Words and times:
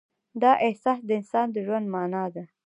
دا 0.41 0.51
احساس 0.67 0.99
د 1.05 1.09
انسان 1.19 1.47
د 1.51 1.57
ژوند 1.65 1.85
معنی 1.93 2.25
ده. 2.35 2.43